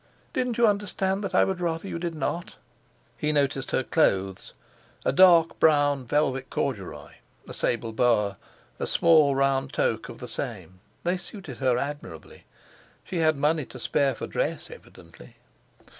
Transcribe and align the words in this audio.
Didn't 0.33 0.57
you 0.57 0.65
understand 0.65 1.23
that 1.23 1.35
I 1.35 1.43
would 1.43 1.59
rather 1.61 1.87
you 1.87 1.99
did 1.99 2.15
not?" 2.15 2.55
He 3.19 3.31
noticed 3.31 3.69
her 3.69 3.83
clothes—a 3.83 5.11
dark 5.13 5.59
brown 5.59 6.05
velvet 6.07 6.49
corduroy, 6.49 7.11
a 7.47 7.53
sable 7.53 7.93
boa, 7.93 8.37
a 8.79 8.87
small 8.87 9.35
round 9.35 9.73
toque 9.73 10.09
of 10.09 10.17
the 10.17 10.27
same. 10.27 10.79
They 11.03 11.17
suited 11.17 11.57
her 11.57 11.77
admirably. 11.77 12.45
She 13.03 13.17
had 13.17 13.37
money 13.37 13.63
to 13.65 13.79
spare 13.79 14.15
for 14.15 14.25
dress, 14.25 14.71
evidently! 14.71 15.35